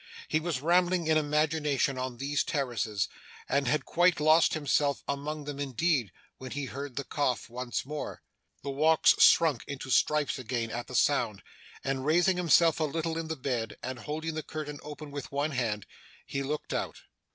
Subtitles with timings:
[0.29, 3.07] He was rambling in imagination on these terraces,
[3.47, 8.23] and had quite lost himself among them indeed, when he heard the cough once more.
[8.63, 11.43] The walks shrunk into stripes again at the sound,
[11.83, 15.51] and raising himself a little in the bed, and holding the curtain open with one
[15.51, 15.85] hand,
[16.25, 17.03] he looked out.